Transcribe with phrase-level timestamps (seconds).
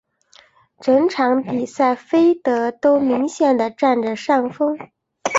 [0.79, 4.75] 整场比赛菲德都明显的占着上风。